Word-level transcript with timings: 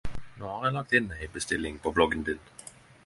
No 0.43 0.47
har 0.53 0.63
eg 0.69 0.73
lagt 0.77 0.95
inn 0.99 1.11
ein 1.17 1.35
bestilling 1.35 1.77
på 1.85 1.93
bloggen 1.99 2.25
din. 2.31 2.43